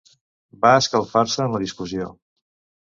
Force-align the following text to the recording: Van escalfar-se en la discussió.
Van 0.63 0.79
escalfar-se 0.85 1.47
en 1.47 1.55
la 1.59 1.63
discussió. 1.67 2.11